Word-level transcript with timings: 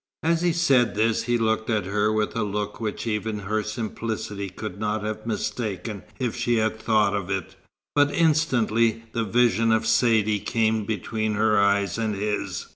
As 0.23 0.41
he 0.41 0.51
said 0.51 0.95
this 0.95 1.25
he 1.25 1.37
looked 1.37 1.69
at 1.69 1.85
her 1.85 2.11
with 2.11 2.35
a 2.35 2.41
look 2.41 2.79
which 2.81 3.05
even 3.05 3.37
her 3.37 3.61
simplicity 3.61 4.49
could 4.49 4.79
not 4.79 5.03
have 5.03 5.27
mistaken 5.27 6.01
if 6.17 6.35
she 6.35 6.55
had 6.55 6.79
thought 6.79 7.15
of 7.15 7.29
it; 7.29 7.55
but 7.93 8.11
instantly 8.11 9.03
the 9.11 9.23
vision 9.23 9.71
of 9.71 9.85
Saidee 9.85 10.39
came 10.39 10.85
between 10.85 11.35
her 11.35 11.59
eyes 11.59 11.99
and 11.99 12.15
his. 12.15 12.65